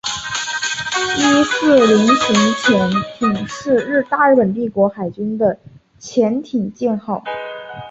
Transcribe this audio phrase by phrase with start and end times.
[1.19, 5.59] 伊四零型潜艇是大日本帝国海军的
[5.99, 7.23] 潜舰型号。